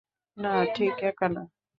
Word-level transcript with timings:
না, 0.37 0.51
ঠিক 0.75 0.95
একা 1.03 1.27
না। 1.29 1.43